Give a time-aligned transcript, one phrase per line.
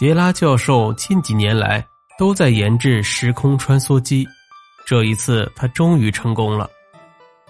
[0.00, 1.86] 杰拉教授近几年来
[2.18, 4.26] 都在研制时空穿梭机，
[4.86, 6.66] 这一次他终于成功了。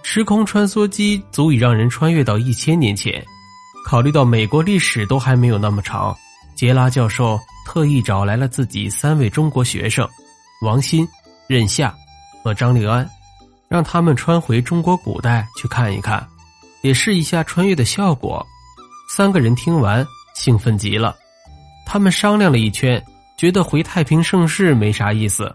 [0.03, 3.25] 时空穿梭机足以让人穿越到一千年前。
[3.87, 6.13] 考虑到美国历史都还没有那么长，
[6.57, 10.05] 杰拉教授特意找来了自己三位中国学生
[10.63, 11.07] 王鑫、
[11.47, 11.95] 任夏
[12.43, 13.09] 和张立安，
[13.69, 16.27] 让他们穿回中国古代去看一看，
[16.83, 18.45] 也试一下穿越的效果。
[19.09, 20.05] 三个人听完
[20.35, 21.15] 兴奋极了。
[21.93, 23.05] 他们商量了一圈，
[23.37, 25.53] 觉得回太平盛世没啥意思，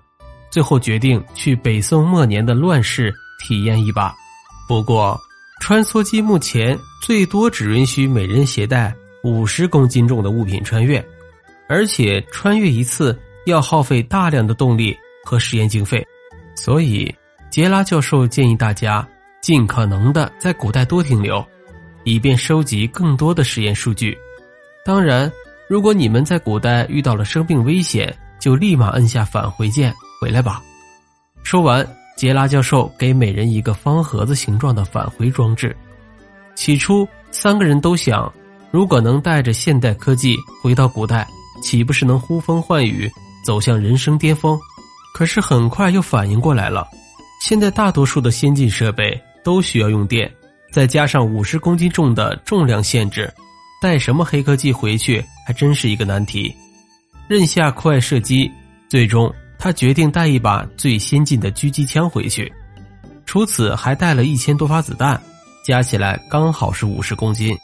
[0.52, 4.14] 最后决定去北宋末年的乱世体验一把。
[4.68, 5.18] 不过，
[5.62, 11.02] 穿梭机目前最多只允许每人携带五十公斤重的物品穿越，
[11.70, 16.06] 而且穿越一次要耗费大量的动力和实验经费，
[16.54, 17.10] 所以
[17.50, 19.08] 杰拉教授建议大家
[19.42, 21.42] 尽可能的在古代多停留，
[22.04, 24.18] 以便收集更多的实验数据。
[24.84, 25.32] 当然。
[25.68, 30.62] 如果你们在古代遇到了生命危险，就立马摁下返回键回来吧。
[31.44, 35.76] 说完，杰拉教授给每人一个方盒子形状的返回装置。
[36.56, 38.32] 起初，三个人都想，
[38.70, 41.28] 如果能带着现代科技回到古代，
[41.64, 43.12] 岂不是能呼风唤雨，
[43.44, 44.60] 走向人生巅峰？
[45.16, 46.88] 可是很快又反应过来了，
[47.42, 50.32] 现在大多数的先进设备都需要用电，
[50.72, 53.34] 再加上五十公斤重的重量限制。
[53.86, 56.52] 带什么黑科技回去还真是一个难题。
[57.28, 58.52] 任下酷爱射击，
[58.90, 62.52] 最终他决定带一把最先进的狙击枪回去。
[63.28, 65.22] 除此，还带了一千多发子弹，
[65.64, 67.56] 加起来刚好是五十公斤。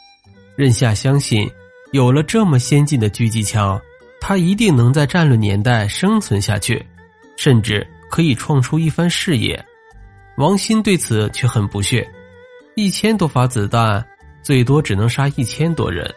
[0.54, 1.50] 任下相信，
[1.90, 3.80] 有了这么先进的狙击枪，
[4.20, 6.86] 他一定能在战乱年代生存下去，
[7.36, 9.60] 甚至可以创出一番事业。
[10.36, 12.08] 王鑫对此却很不屑：
[12.76, 14.06] 一千多发子弹。
[14.42, 16.12] 最多只能杀一千多人，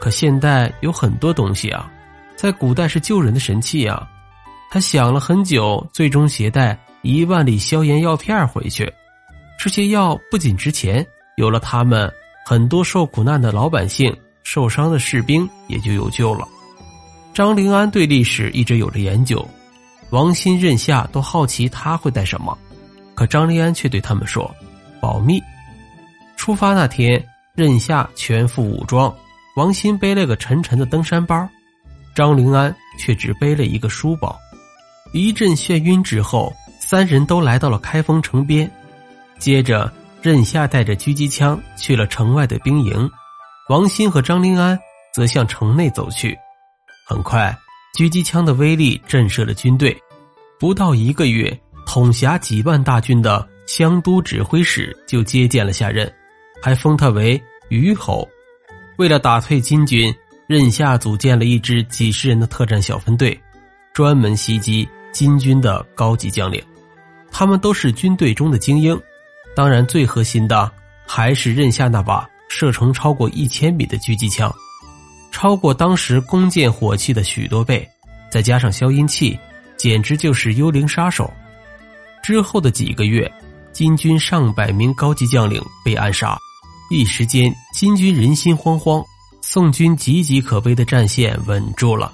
[0.00, 1.90] 可现代有很多东西啊，
[2.34, 4.08] 在古代是救人的神器啊。
[4.70, 8.90] 他想了很久，最终携带一万粒消炎药片回去。
[9.58, 11.06] 这些药不仅值钱，
[11.36, 12.12] 有了它们，
[12.46, 16.46] 很多受苦难的老百姓、受伤的士兵也就有救了。
[17.34, 19.46] 张灵安对历史一直有着研究，
[20.10, 22.56] 王鑫、任夏都好奇他会带什么，
[23.14, 24.54] 可张灵安却对他们说
[25.00, 25.42] ：“保密。”
[26.36, 27.22] 出发那天。
[27.58, 29.12] 任夏全副武装，
[29.56, 31.48] 王鑫背了个沉沉的登山包，
[32.14, 34.38] 张灵安却只背了一个书包。
[35.12, 38.70] 一阵眩晕之后，三人都来到了开封城边。
[39.40, 39.92] 接着，
[40.22, 43.10] 任夏带着狙击枪去了城外的兵营，
[43.68, 44.78] 王鑫和张灵安
[45.12, 46.38] 则向城内走去。
[47.08, 47.52] 很快，
[47.98, 50.00] 狙击枪的威力震慑了军队。
[50.60, 56.08] 不到一个月，统辖几万大军的湘都指挥使就接见了下任。
[56.60, 58.28] 还封他为虞侯。
[58.96, 60.14] 为了打退金军，
[60.46, 63.38] 任夏组建了一支几十人的特战小分队，
[63.92, 66.62] 专门袭击金军的高级将领。
[67.30, 68.98] 他们都是军队中的精英，
[69.54, 70.70] 当然最核心的
[71.06, 74.52] 还是任夏那把射程超过一千米的狙击枪，
[75.30, 77.86] 超过当时弓箭火器的许多倍，
[78.30, 79.38] 再加上消音器，
[79.76, 81.32] 简直就是幽灵杀手。
[82.22, 83.30] 之后的几个月，
[83.72, 86.36] 金军上百名高级将领被暗杀。
[86.90, 89.04] 一时间，金军人心惶惶，
[89.42, 92.12] 宋军岌岌可危的战线稳住了，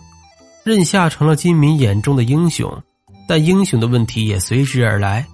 [0.64, 2.82] 任夏成了金民眼中的英雄，
[3.28, 5.24] 但英雄的问题也随之而来。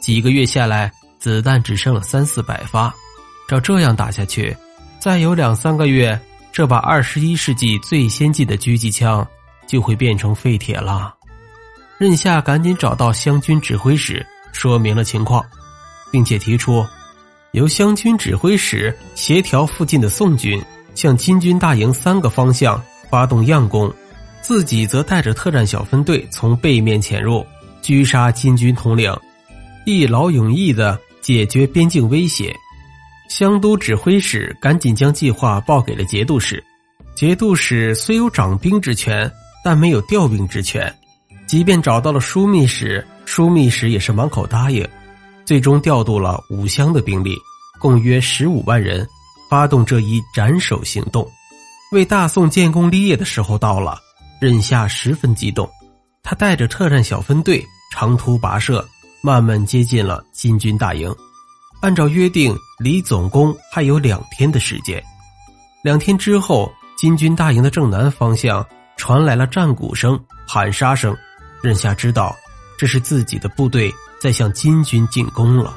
[0.00, 2.94] 几个月下来，子弹只剩了三四百发，
[3.48, 4.54] 照这样打下去，
[5.00, 6.20] 再有两三个月，
[6.52, 9.26] 这把二十一世纪最先进的狙击枪
[9.66, 11.14] 就会变成废铁了。
[11.96, 15.42] 任夏赶紧找到湘军指挥使，说明了情况，
[16.10, 16.84] 并且提出。
[17.52, 20.60] 由湘军指挥使协调附近的宋军
[20.94, 23.92] 向金军大营三个方向发动佯攻，
[24.40, 27.46] 自己则带着特战小分队从背面潜入，
[27.82, 29.14] 狙杀金军统领，
[29.84, 32.54] 一劳永逸的解决边境威胁。
[33.28, 36.62] 湘都指挥使赶紧将计划报给了节度使，
[37.14, 39.30] 节度使虽有掌兵之权，
[39.62, 40.90] 但没有调兵之权。
[41.46, 44.86] 即便找到了枢密使，枢密使也是满口答应。
[45.44, 47.36] 最终调度了五乡的兵力，
[47.80, 49.06] 共约十五万人，
[49.50, 51.28] 发动这一斩首行动。
[51.92, 53.98] 为大宋建功立业的时候到了，
[54.40, 55.68] 任下十分激动，
[56.22, 58.86] 他带着特战小分队长途跋涉，
[59.22, 61.14] 慢慢接近了金军大营。
[61.82, 65.02] 按照约定，离总攻还有两天的时间。
[65.82, 68.64] 两天之后，金军大营的正南方向
[68.96, 71.14] 传来了战鼓声、喊杀声，
[71.60, 72.34] 任下知道
[72.78, 73.92] 这是自己的部队。
[74.22, 75.76] 在向金军进攻了，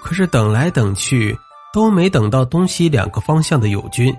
[0.00, 1.36] 可是等来等去
[1.72, 4.16] 都没等到东西两个方向的友军，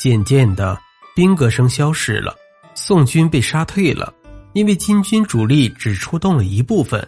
[0.00, 0.80] 渐渐的
[1.14, 2.34] 兵戈声消失了，
[2.74, 4.10] 宋军被杀退了，
[4.54, 7.06] 因为金军主力只出动了一部分，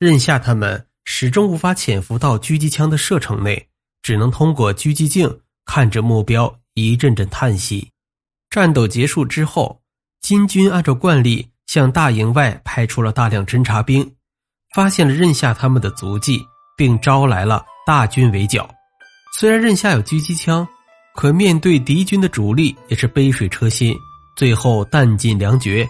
[0.00, 3.68] 任夏他们始终无法潜伏到狙击枪的射程内，
[4.02, 7.88] 只能通过狙击镜看着目标，一阵阵叹息。
[8.50, 9.80] 战斗结束之后，
[10.20, 14.13] 金军按照惯例向大营外派出了大量侦察兵，
[14.74, 16.44] 发现了任夏他们的足迹，
[16.76, 18.68] 并招来了大军围剿。
[19.38, 20.66] 虽然任夏有狙击枪，
[21.14, 23.96] 可面对敌军的主力也是杯水车薪。
[24.36, 25.86] 最后弹尽粮绝，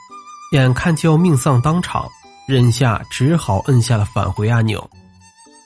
[0.52, 2.06] 眼看就要命丧当场，
[2.46, 4.86] 任夏只好摁下了返回按钮。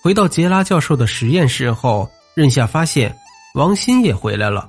[0.00, 3.12] 回到杰拉教授的实验室后，任夏发现
[3.54, 4.68] 王鑫也回来了。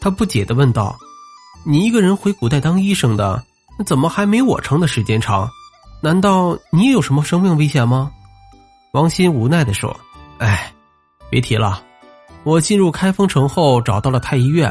[0.00, 0.98] 他不解的问道
[1.64, 3.40] ：“你一个人回古代当医生的，
[3.86, 5.48] 怎么还没我撑的时间长？
[6.04, 8.10] 难道你有什么生命危险吗？”
[8.92, 9.98] 王鑫无奈的说
[10.36, 10.70] ：“哎，
[11.30, 11.82] 别提了，
[12.42, 14.70] 我进入开封城后找到了太医院。”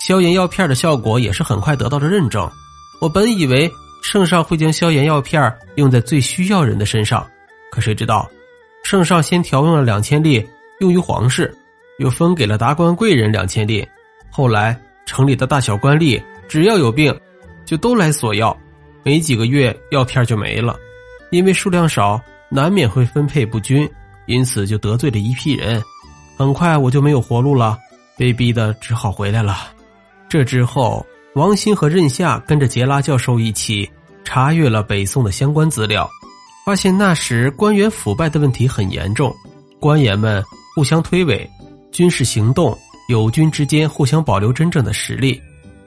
[0.00, 2.48] 消炎药片的效果也是很快得到了认证。
[3.00, 3.68] 我本以为
[4.04, 7.26] 圣上会将消炎药片用在最需要人的身上，
[7.72, 8.30] 可谁知道，
[8.84, 10.48] 圣上先调用了两千粒
[10.78, 11.52] 用于皇室，
[11.98, 13.84] 又分给了达官贵人两千粒。
[14.30, 17.12] 后来城里的大小官吏只要有病，
[17.66, 18.56] 就都来索药，
[19.02, 20.76] 没几个月药片就没了。
[21.30, 23.88] 因为数量少，难免会分配不均，
[24.26, 25.82] 因此就得罪了一批人。
[26.36, 27.78] 很快我就没有活路了，
[28.16, 29.56] 被逼的只好回来了。
[30.28, 31.04] 这之后，
[31.34, 33.88] 王鑫和任夏跟着杰拉教授一起
[34.24, 36.08] 查阅了北宋的相关资料，
[36.64, 39.34] 发现那时官员腐败的问题很严重，
[39.80, 40.42] 官员们
[40.74, 41.46] 互相推诿，
[41.92, 42.76] 军事行动
[43.08, 45.40] 友军之间互相保留真正的实力，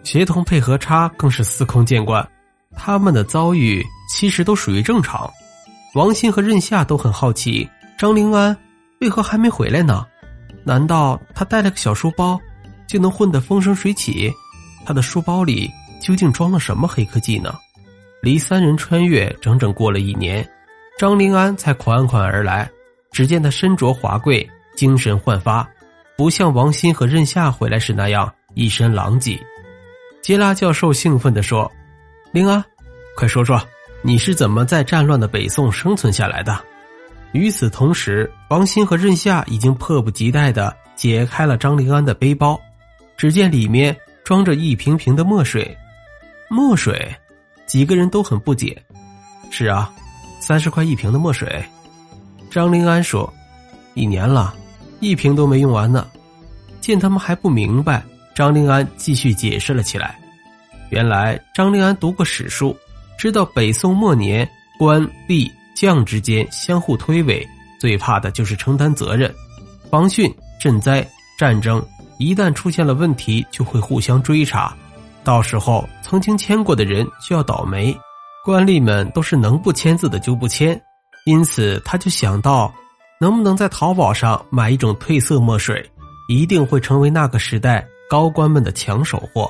[0.04, 2.28] 协同配合差更是司空见惯。
[2.76, 5.30] 他们的遭遇其实都属于正常。
[5.94, 8.56] 王鑫和任夏都很好奇，张灵安
[9.00, 10.06] 为何还没回来呢？
[10.64, 12.40] 难道他带了个小书包？
[12.88, 14.32] 就能混得风生水起，
[14.86, 15.70] 他的书包里
[16.02, 17.54] 究竟装了什么黑科技呢？
[18.22, 20.48] 离三人穿越整整过了一年，
[20.98, 22.70] 张灵安才款款而来。
[23.12, 25.68] 只见他身着华贵，精神焕发，
[26.18, 29.38] 不像王鑫和任夏回来时那样一身狼藉。
[30.22, 31.70] 杰拉教授兴奋地说
[32.32, 32.64] ：“灵安，
[33.16, 33.62] 快说说
[34.02, 36.58] 你是怎么在战乱的北宋生存下来的？”
[37.34, 42.60] 与此同时，王鑫和任夏已经迫不及待的解开了张灵安的背包。
[43.18, 45.78] 只见里面装着一瓶瓶的墨水，
[46.50, 47.14] 墨水，
[47.68, 48.82] 几个人都很不解。
[49.52, 49.94] 是啊，
[50.40, 51.64] 三十块一瓶的墨水。
[52.50, 53.32] 张灵安说
[53.94, 54.56] ：“一年了，
[55.02, 56.08] 一瓶都没用完呢。”
[56.82, 58.02] 见他们还不明白，
[58.34, 60.20] 张灵安继续解释了起来。
[60.92, 62.76] 原来张灵安读过史书，
[63.18, 64.48] 知道北宋末年
[64.78, 67.48] 官吏将之间相互推诿，
[67.80, 69.34] 最怕的就是承担责任，
[69.90, 70.30] 防汛
[70.62, 71.08] 赈灾
[71.40, 71.82] 战争。
[72.20, 74.76] 一旦出现了问题，就会互相追查，
[75.24, 77.98] 到时候曾经签过的人就要倒霉。
[78.44, 80.80] 官吏们都是能不签字的就不签，
[81.26, 82.72] 因此他就想到，
[83.18, 85.90] 能不能在淘宝上买一种褪色墨水，
[86.28, 89.50] 一定会成为那个时代高官们的抢手货。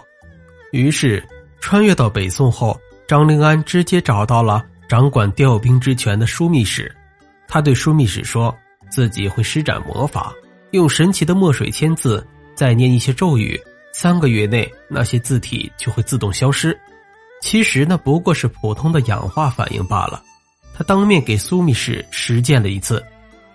[0.71, 1.23] 于是，
[1.59, 6.94] 穿越到北宋后，张灵安直接找到了掌管调兵之权的枢密使，
[7.47, 8.56] 他对枢密使说
[8.89, 10.33] 自己会施展魔法，
[10.71, 12.25] 用神奇的墨水签字。
[12.53, 13.59] 再念一些咒语，
[13.91, 16.77] 三个月内那些字体就会自动消失。
[17.41, 20.22] 其实那不过是普通的氧化反应罢了。
[20.75, 23.03] 他当面给苏密使实践了一次，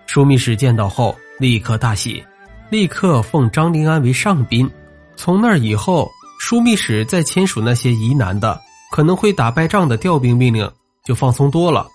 [0.07, 2.21] 苏密使见到后立刻大喜，
[2.69, 4.69] 立刻奉张灵安为上宾。
[5.15, 8.59] 从那以后，枢密使在签署那些疑难的、
[8.91, 10.69] 可能会打败仗的调兵命令
[11.05, 11.87] 就放松多了。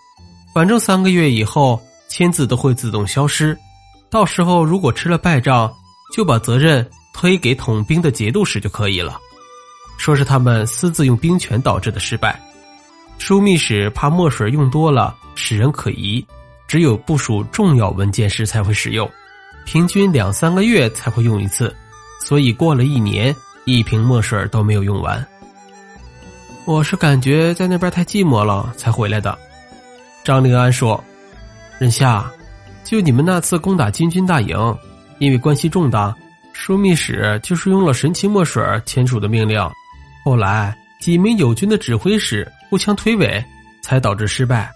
[0.55, 3.57] 反正三个月以后签字都会自动消失，
[4.11, 5.73] 到时候如果吃了败仗，
[6.15, 6.89] 就把责任。
[7.15, 9.21] 推给统兵的节度使就可以了，
[9.99, 12.41] 说是他们私自用兵权导致的失败。
[13.19, 16.27] 枢密使怕墨水用多了使人可疑，
[16.67, 19.09] 只有部署重要文件时才会使用，
[19.67, 21.77] 平均两三个月才会用一次，
[22.25, 25.25] 所以过了一年，一瓶墨水都没有用完。
[26.65, 29.37] 我是感觉在那边太寂寞了才回来的。
[30.25, 31.03] 张灵安说
[31.81, 32.25] ：“任夏，
[32.85, 34.57] 就你们那次攻打金军大营，
[35.19, 36.15] 因为关系重大。”
[36.55, 39.59] 枢密使就是用了神奇墨水签署的命令，
[40.23, 43.43] 后来几名友军的指挥使互相推诿，
[43.83, 44.71] 才导致失败。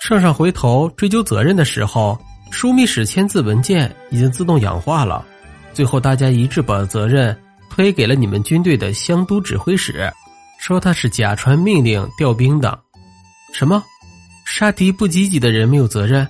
[0.00, 2.18] 圣上回头追究责任的时候，
[2.50, 5.24] 枢密使签字文件已经自动氧化了。
[5.74, 7.36] 最后大家一致把责任
[7.78, 10.12] 推给了你们军队的湘都指挥使，
[10.58, 12.76] 说他是假传命令调兵的。
[13.54, 13.80] 什么？
[14.44, 16.26] 杀敌不积极的人没有责任，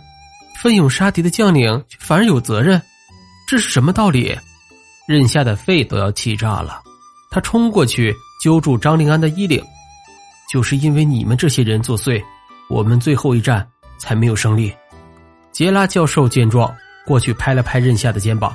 [0.61, 2.79] 奋勇杀敌的将领反而有责任？
[3.49, 4.39] 这是什么道理？
[5.07, 6.83] 任夏的肺都要气炸了，
[7.31, 8.15] 他冲过去
[8.45, 9.65] 揪住张灵安的衣领
[10.53, 12.23] ：“就是因为你们这些人作祟，
[12.69, 13.67] 我们最后一战
[13.99, 14.71] 才没有胜利。
[15.51, 16.71] 杰拉教授见状，
[17.07, 18.55] 过去拍了拍任夏的肩膀：“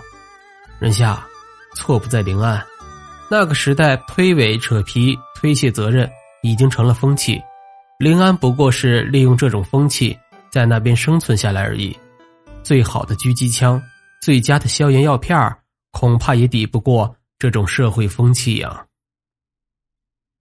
[0.77, 1.25] 任夏，
[1.73, 2.63] 错不在林安。
[3.29, 6.09] 那个时代，推诿扯皮、推卸责任
[6.43, 7.41] 已经成了风气。
[7.99, 10.17] 林安不过是利用这种风气，
[10.51, 11.95] 在那边生存下来而已。
[12.61, 13.81] 最好的狙击枪，
[14.21, 15.35] 最佳的消炎药片
[15.91, 18.85] 恐怕也抵不过这种社会风气呀。”